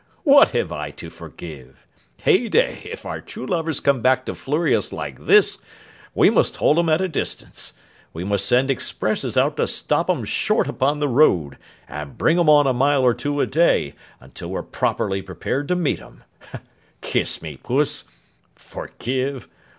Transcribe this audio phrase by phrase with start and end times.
[0.23, 1.85] What have I to forgive?
[2.23, 5.59] Heyday, if our true lovers come back to flurry us like this,
[6.15, 7.73] we must hold 'em at a distance;
[8.11, 11.55] we must send expresses out to stop 'em short upon the road,
[11.87, 15.75] and bring 'em on a mile or two a day, until we're properly prepared to
[15.75, 16.23] meet 'em.
[17.01, 18.05] Kiss me, Puss.
[18.55, 19.47] Forgive!